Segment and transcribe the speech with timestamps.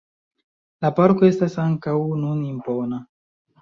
[0.85, 1.97] La parko estas ankaŭ
[2.27, 3.05] nun impona.